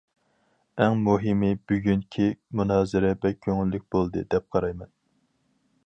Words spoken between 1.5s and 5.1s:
بۈگۈنكى مۇنازىرە بەك كۆڭۈللۈك بولدى، دەپ قارايمەن.